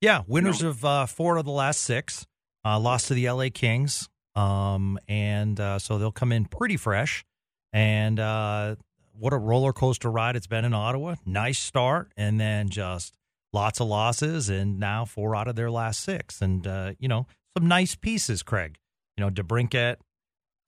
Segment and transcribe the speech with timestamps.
[0.00, 2.26] Yeah, winners of uh, four of the last six.
[2.64, 4.08] Uh, lost to the LA Kings.
[4.36, 7.24] Um, and uh, so they'll come in pretty fresh.
[7.72, 8.76] And uh,
[9.12, 11.16] what a roller coaster ride it's been in Ottawa.
[11.26, 13.16] Nice start, and then just
[13.52, 16.40] lots of losses, and now four out of their last six.
[16.40, 18.78] And, uh, you know, some nice pieces, Craig.
[19.16, 19.96] You know, DeBrincat,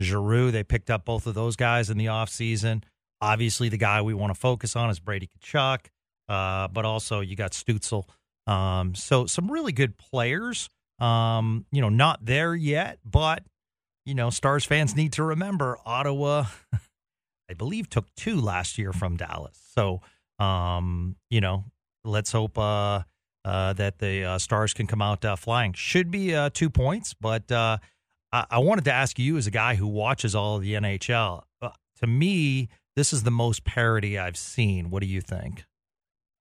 [0.03, 2.83] Giroux, they picked up both of those guys in the offseason.
[3.21, 5.87] Obviously, the guy we want to focus on is Brady Tkachuk,
[6.29, 8.05] uh, but also you got Stützle.
[8.47, 10.69] Um, so some really good players.
[10.99, 13.43] Um, you know, not there yet, but
[14.05, 16.47] you know, Stars fans need to remember Ottawa.
[17.51, 19.59] I believe took two last year from Dallas.
[19.75, 20.03] So,
[20.39, 21.65] um, you know,
[22.05, 23.03] let's hope uh,
[23.45, 25.73] uh, that the uh, Stars can come out uh, flying.
[25.73, 27.79] Should be uh, two points, but uh,
[28.33, 31.43] I-, I wanted to ask you, as a guy who watches all of the NHL,
[32.01, 34.91] to me, this is the most parity I've seen.
[34.91, 35.65] What do you think?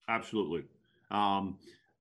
[0.08, 0.64] Absolutely.
[1.12, 1.58] Um,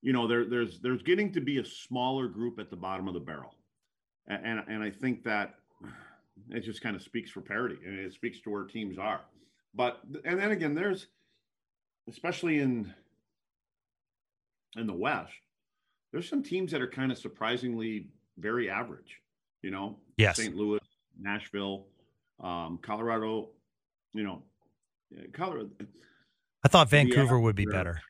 [0.09, 3.13] you know, there, there's there's getting to be a smaller group at the bottom of
[3.13, 3.55] the barrel,
[4.27, 5.57] and and, I think that
[6.49, 9.21] it just kind of speaks for parity and it speaks to where teams are.
[9.75, 11.09] But and then again, there's
[12.09, 12.91] especially in
[14.79, 15.35] in the West,
[16.11, 18.07] there's some teams that are kind of surprisingly
[18.39, 19.21] very average.
[19.61, 20.39] You know, Yes.
[20.39, 20.57] St.
[20.57, 20.81] Louis,
[21.21, 21.85] Nashville,
[22.41, 23.51] um, Colorado.
[24.15, 24.43] You know,
[25.35, 25.69] Colorado.
[26.65, 28.01] I thought Vancouver would be better.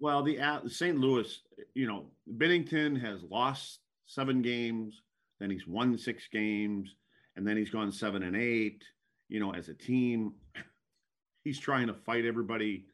[0.00, 0.38] Well, the
[0.68, 0.98] St.
[0.98, 1.40] Louis,
[1.74, 2.06] you know,
[2.38, 5.02] Binnington has lost seven games,
[5.38, 6.94] then he's won six games,
[7.36, 8.82] and then he's gone seven and eight.
[9.28, 10.32] You know, as a team,
[11.44, 12.86] he's trying to fight everybody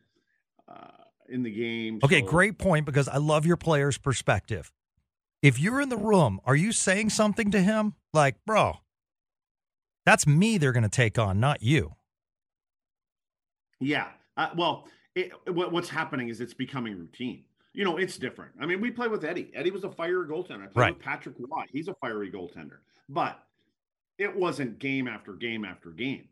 [0.69, 2.01] uh, in the game.
[2.05, 4.73] Okay, so- great point because I love your player's perspective.
[5.43, 8.79] If you're in the room, are you saying something to him like, bro,
[10.05, 11.95] that's me they're going to take on, not you?
[13.79, 14.09] Yeah.
[14.37, 17.43] Uh, well, it, what, what's happening is it's becoming routine.
[17.73, 18.53] You know, it's different.
[18.61, 19.51] I mean, we play with Eddie.
[19.55, 20.63] Eddie was a fiery goaltender.
[20.65, 20.95] I played Right.
[20.95, 21.65] with Patrick Roy.
[21.73, 22.79] He's a fiery goaltender.
[23.09, 23.43] But
[24.19, 26.29] it wasn't game after game after game.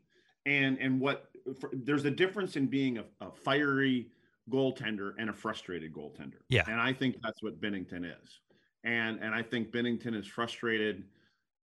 [0.47, 1.29] And and what
[1.59, 4.07] for, there's a difference in being a, a fiery
[4.49, 6.39] goaltender and a frustrated goaltender.
[6.49, 6.63] Yeah.
[6.67, 8.39] And I think that's what Binnington is.
[8.83, 11.03] And and I think Binnington is frustrated.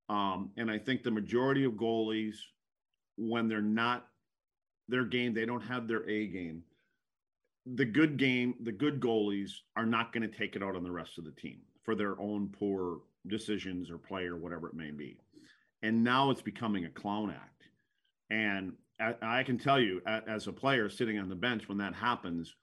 [0.08, 2.36] Um, and I think the majority of goalies,
[3.16, 4.08] when they're not
[4.88, 6.62] their game, they don't have their A game.
[7.66, 10.90] The good game, the good goalies are not going to take it out on the
[10.90, 14.90] rest of the team for their own poor decisions or play or whatever it may
[14.90, 15.18] be.
[15.82, 17.64] And now it's becoming a clown act.
[18.30, 18.72] And
[19.20, 22.54] I, can tell you, as a player sitting on the bench, when that happens,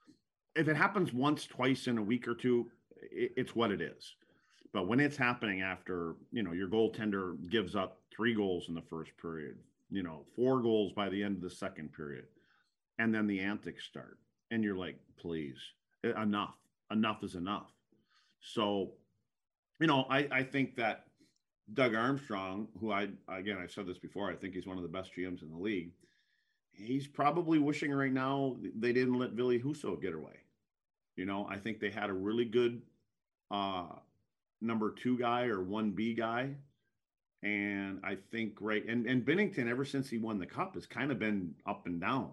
[0.55, 2.67] if it happens once, twice in a week or two,
[3.11, 4.15] it, it's what it is.
[4.71, 8.81] But when it's happening after, you know, your goaltender gives up three goals in the
[8.81, 9.57] first period,
[9.89, 12.25] you know, four goals by the end of the second period,
[12.99, 14.17] and then the antics start,
[14.51, 15.57] and you're like, please,
[16.03, 16.55] enough,
[16.91, 17.71] enough is enough.
[18.41, 18.91] So,
[19.79, 21.05] you know, I, I think that
[21.73, 24.89] Doug Armstrong, who I, again, I've said this before, I think he's one of the
[24.89, 25.91] best GMs in the league.
[26.71, 30.37] He's probably wishing right now they didn't let Ville Husso get away.
[31.15, 32.81] You know, I think they had a really good
[33.51, 33.87] uh,
[34.61, 36.51] number two guy or one B guy.
[37.43, 41.11] And I think right and, and Binnington ever since he won the cup has kind
[41.11, 42.31] of been up and down,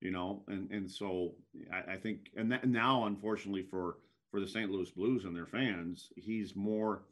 [0.00, 1.34] you know, and and so
[1.72, 3.98] I, I think and that now unfortunately for
[4.30, 4.70] for the St.
[4.70, 7.02] Louis Blues and their fans, he's more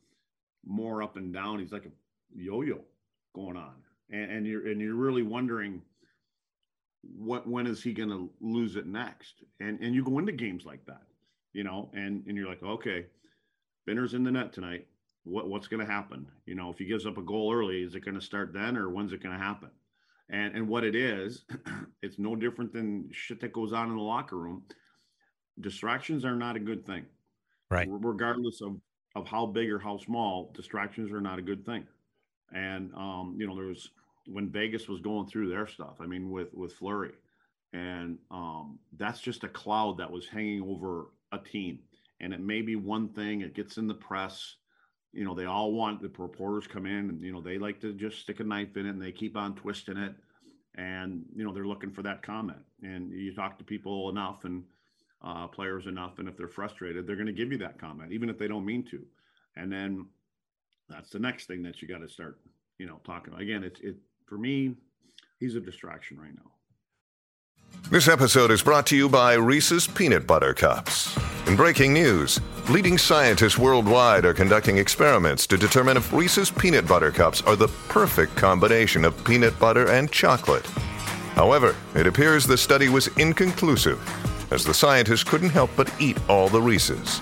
[0.66, 1.58] more up and down.
[1.58, 1.90] He's like a
[2.34, 2.80] yo-yo
[3.34, 3.74] going on.
[4.10, 5.82] And, and you're and you're really wondering
[7.16, 9.42] what when is he going to lose it next?
[9.60, 11.02] And and you go into games like that,
[11.52, 13.06] you know, and and you're like, okay,
[13.86, 14.86] Benner's in the net tonight.
[15.24, 16.26] What what's going to happen?
[16.46, 18.76] You know, if he gives up a goal early, is it going to start then,
[18.76, 19.70] or when's it going to happen?
[20.30, 21.44] And and what it is,
[22.02, 24.62] it's no different than shit that goes on in the locker room.
[25.60, 27.04] Distractions are not a good thing.
[27.70, 27.88] Right.
[27.90, 28.76] Regardless of
[29.14, 31.86] of how big or how small, distractions are not a good thing.
[32.52, 33.90] And um, you know, there was
[34.26, 35.96] when Vegas was going through their stuff.
[36.00, 37.12] I mean, with with Fleury,
[37.72, 41.80] and um, that's just a cloud that was hanging over a team.
[42.20, 43.42] And it may be one thing.
[43.42, 44.56] It gets in the press.
[45.14, 47.92] You know, they all want the reporters come in, and you know they like to
[47.92, 50.14] just stick a knife in it, and they keep on twisting it.
[50.76, 52.58] And you know they're looking for that comment.
[52.82, 54.64] And you talk to people enough, and
[55.24, 58.28] uh, players enough, and if they're frustrated, they're going to give you that comment, even
[58.28, 59.04] if they don't mean to.
[59.56, 60.06] And then
[60.88, 62.38] that's the next thing that you got to start,
[62.78, 63.42] you know, talking about.
[63.42, 63.96] Again, it's it
[64.26, 64.74] for me.
[65.40, 66.50] He's a distraction right now.
[67.90, 71.16] This episode is brought to you by Reese's Peanut Butter Cups.
[71.46, 77.10] In breaking news, leading scientists worldwide are conducting experiments to determine if Reese's Peanut Butter
[77.10, 80.66] Cups are the perfect combination of peanut butter and chocolate.
[81.34, 84.00] However, it appears the study was inconclusive,
[84.50, 87.20] as the scientists couldn't help but eat all the Reese's.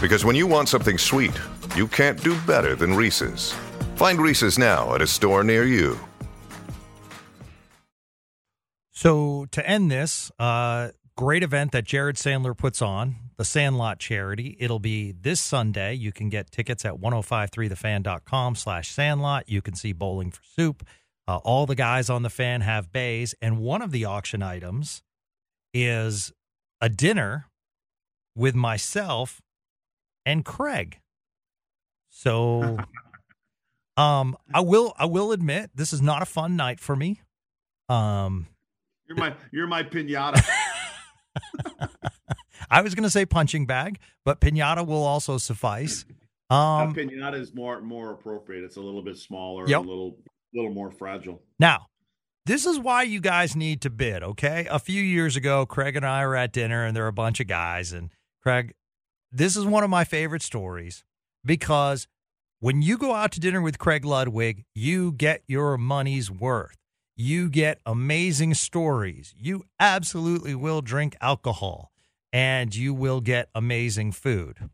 [0.00, 1.38] Because when you want something sweet,
[1.76, 3.52] you can't do better than Reese's.
[3.96, 5.98] Find Reese's now at a store near you.
[8.92, 14.56] So to end this, uh, great event that Jared Sandler puts on, the Sandlot Charity.
[14.58, 15.94] It'll be this Sunday.
[15.94, 19.48] You can get tickets at 1053thefan.com slash sandlot.
[19.48, 20.84] You can see Bowling for Soup.
[21.26, 25.02] Uh, all the guys on the fan have bays, and one of the auction items
[25.72, 26.32] is
[26.80, 27.46] a dinner
[28.34, 29.40] with myself
[30.24, 30.98] and Craig.
[32.08, 32.78] So
[33.96, 37.20] um I will I will admit this is not a fun night for me.
[37.88, 38.46] Um
[39.06, 40.42] You're my you're my pinata.
[42.70, 46.04] I was going to say punching bag, but pinata will also suffice.
[46.50, 48.64] Um pinata is more more appropriate.
[48.64, 49.80] It's a little bit smaller, Yep.
[49.80, 50.16] a little
[50.54, 51.42] little more fragile.
[51.58, 51.88] Now,
[52.46, 54.66] this is why you guys need to bid, okay?
[54.70, 57.38] A few years ago, Craig and I were at dinner and there were a bunch
[57.40, 57.92] of guys.
[57.92, 58.08] And
[58.42, 58.72] Craig,
[59.30, 61.04] this is one of my favorite stories
[61.44, 62.08] because
[62.60, 66.78] when you go out to dinner with Craig Ludwig, you get your money's worth.
[67.14, 69.34] You get amazing stories.
[69.36, 71.92] You absolutely will drink alcohol
[72.32, 74.70] and you will get amazing food.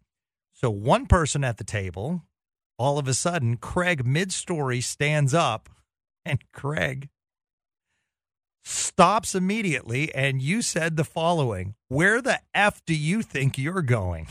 [0.52, 2.22] So, one person at the table,
[2.78, 5.68] all of a sudden, Craig mid story stands up
[6.24, 7.08] and Craig
[8.64, 10.14] stops immediately.
[10.14, 14.28] And you said the following Where the F do you think you're going?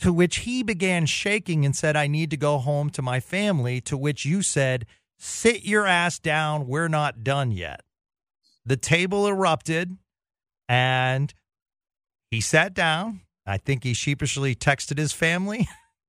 [0.00, 3.80] To which he began shaking and said, I need to go home to my family.
[3.82, 4.86] To which you said,
[5.18, 6.68] Sit your ass down.
[6.68, 7.82] We're not done yet.
[8.64, 9.96] The table erupted
[10.68, 11.32] and
[12.30, 13.20] he sat down.
[13.46, 15.68] I think he sheepishly texted his family,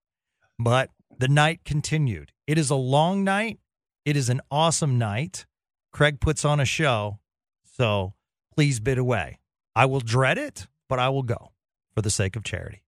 [0.60, 2.32] but the night continued.
[2.48, 3.60] It is a long night.
[4.06, 5.46] It is an awesome night.
[5.92, 7.20] Craig puts on a show.
[7.64, 8.14] So
[8.54, 9.40] please bid away.
[9.76, 11.52] I will dread it, but I will go
[11.96, 12.84] for the sake of charity.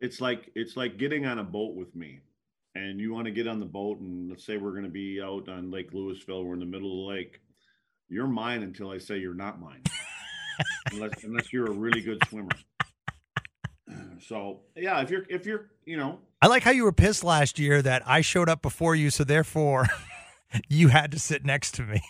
[0.00, 2.20] It's like it's like getting on a boat with me,
[2.74, 5.20] and you want to get on the boat, and let's say we're going to be
[5.22, 6.44] out on Lake Lewisville.
[6.44, 7.40] We're in the middle of the lake.
[8.08, 9.82] You're mine until I say you're not mine,
[10.92, 12.50] unless unless you're a really good swimmer.
[14.20, 17.58] So yeah, if you're if you're you know I like how you were pissed last
[17.58, 19.86] year that I showed up before you, so therefore
[20.68, 22.00] you had to sit next to me.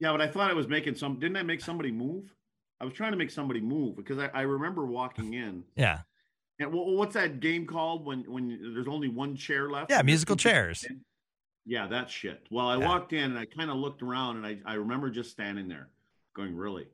[0.00, 1.18] Yeah, but I thought I was making some.
[1.18, 2.32] Didn't I make somebody move?
[2.80, 5.64] I was trying to make somebody move because I, I remember walking in.
[5.74, 6.00] Yeah.
[6.60, 9.90] And what's that game called when when there's only one chair left?
[9.90, 10.84] Yeah, musical chairs.
[11.66, 12.46] Yeah, that shit.
[12.50, 12.86] Well, I Yeah.
[12.86, 15.88] walked in and I kind of looked around and I, I remember just standing there,
[16.38, 16.86] going, "Really,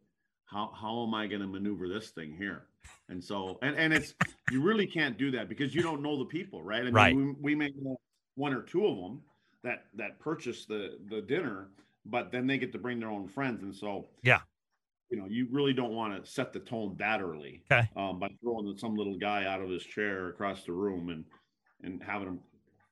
[0.46, 2.64] how how am I going to maneuver this thing here?"
[3.08, 4.14] And so and and it's
[4.50, 6.80] you really can't do that because you don't know the people, right?
[6.80, 7.14] I mean, Right.
[7.14, 7.96] we, we may know
[8.34, 9.22] one or two of them
[9.62, 11.68] that that purchase the the dinner,
[12.06, 14.40] but then they get to bring their own friends, and so Yeah.
[15.10, 17.88] you know, you really don't want to set the tone that early Okay.
[17.94, 21.24] um, by throwing some little guy out of his chair across the room and
[21.82, 22.40] and having him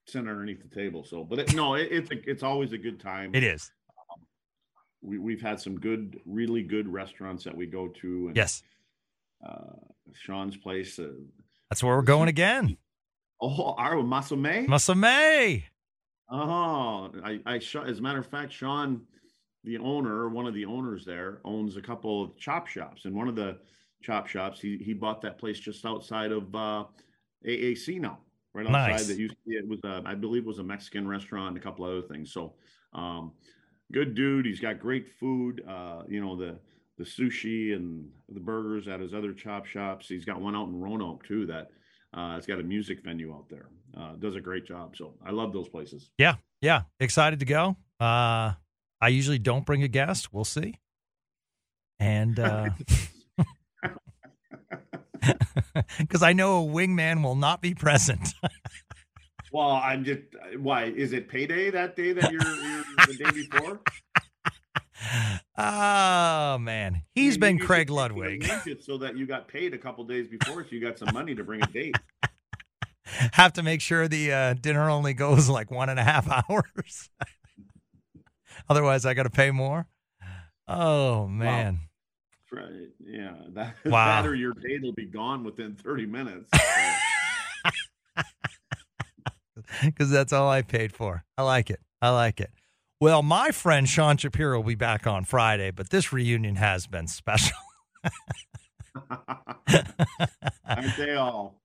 [0.06, 1.04] sit underneath the table.
[1.04, 3.35] So, but it, no, it, it's a, it's always a good time.
[3.35, 3.71] It is.
[5.02, 8.26] We we've had some good, really good restaurants that we go to.
[8.28, 8.62] And, Yes.
[9.44, 9.75] Uh,
[10.12, 10.99] Sean's place.
[10.99, 11.12] Uh,
[11.68, 12.76] That's where we're going again.
[13.40, 14.66] oh, our Masome.
[14.66, 15.64] Masame.
[16.30, 19.02] Oh, I, I, as a matter of fact, Sean,
[19.64, 23.28] the owner, one of the owners there, owns a couple of chop shops, and one
[23.28, 23.59] of the
[24.02, 26.85] chop shops, he he bought that place just outside of uh,
[27.47, 28.18] AAC now,
[28.54, 28.90] right outside.
[28.90, 29.09] Nice.
[29.09, 31.59] That used to be, it was, a, I believe, it was a Mexican restaurant, and
[31.59, 32.32] a couple other things.
[32.32, 32.54] So,
[32.94, 33.32] um,
[33.93, 34.47] good dude.
[34.47, 35.63] He's got great food.
[35.69, 36.59] Uh, you know the
[36.99, 40.09] the sushi and the burgers at his other chop shops.
[40.09, 41.47] He's got one out in Roanoke too.
[41.47, 41.71] That
[42.15, 43.69] uh, it's got a music venue out there.
[43.97, 44.97] Uh, does a great job.
[44.97, 46.11] So I love those places.
[46.19, 46.37] Yeah.
[46.61, 46.83] Yeah.
[47.01, 47.77] Excited to go.
[48.01, 48.53] Uh,
[49.01, 50.33] I usually don't bring a guest.
[50.33, 50.79] We'll see.
[51.99, 52.71] And uh,
[55.99, 58.35] Because I know a wingman will not be present.
[59.52, 60.23] Well, I'm just
[60.59, 63.80] why is it payday that day that you're, you're the day before?
[65.56, 68.44] Oh man, he's You- been Craig Ludwig.
[68.80, 71.44] so that you got paid a couple days before, so you got some money to
[71.44, 71.97] bring a date.
[73.04, 77.11] Have to make sure the uh, dinner only goes like one and a half hours.
[78.68, 79.87] Otherwise, I got to pay more.
[80.68, 81.80] Oh man.
[82.50, 82.88] Right?
[83.04, 84.23] Yeah, that, Wow.
[84.23, 86.50] that or your date will be gone within 30 minutes.
[89.85, 91.25] because that's all I paid for.
[91.37, 91.81] I like it.
[92.00, 92.50] I like it.
[93.00, 97.09] Well, my friend Sean Shapiro will be back on Friday, but this reunion has been
[97.09, 97.57] special.
[100.64, 101.57] Aren't they all?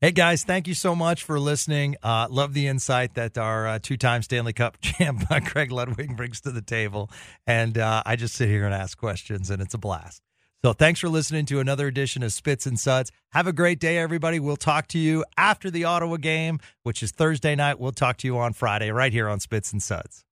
[0.00, 1.96] Hey guys, thank you so much for listening.
[2.02, 6.40] Uh, love the insight that our uh, two-time Stanley Cup champ uh, Craig Ludwig brings
[6.42, 7.10] to the table,
[7.46, 10.22] and uh, I just sit here and ask questions, and it's a blast.
[10.64, 13.12] So thanks for listening to another edition of Spits and Suds.
[13.30, 14.40] Have a great day, everybody.
[14.40, 17.78] We'll talk to you after the Ottawa game, which is Thursday night.
[17.78, 20.24] We'll talk to you on Friday right here on Spits and Suds.